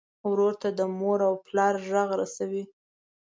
[0.31, 2.63] ورور ته د مور او پلار غږ رسوې.